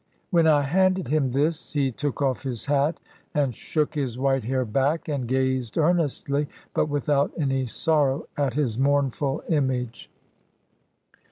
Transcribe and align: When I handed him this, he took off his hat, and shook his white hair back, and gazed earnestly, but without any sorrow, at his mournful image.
When 0.31 0.47
I 0.47 0.63
handed 0.63 1.09
him 1.09 1.29
this, 1.29 1.73
he 1.73 1.91
took 1.91 2.23
off 2.23 2.41
his 2.41 2.65
hat, 2.65 2.99
and 3.35 3.53
shook 3.53 3.93
his 3.93 4.17
white 4.17 4.43
hair 4.45 4.65
back, 4.65 5.07
and 5.07 5.27
gazed 5.27 5.77
earnestly, 5.77 6.47
but 6.73 6.87
without 6.89 7.31
any 7.37 7.67
sorrow, 7.67 8.25
at 8.35 8.55
his 8.55 8.79
mournful 8.79 9.43
image. 9.47 10.09